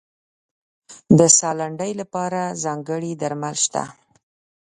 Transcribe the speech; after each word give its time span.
د 1.17 1.19
ساه 1.37 1.55
لنډۍ 1.59 1.91
لپاره 2.01 2.41
ځانګړي 2.63 3.11
درمل 3.21 3.55
شته. 3.63 3.83